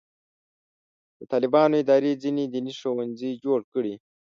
[1.17, 3.93] د طالبانو ادارې ځینې دیني ښوونځي جوړ کړي.